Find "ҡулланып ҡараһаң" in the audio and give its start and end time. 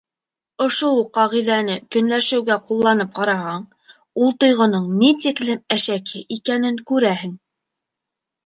2.71-3.67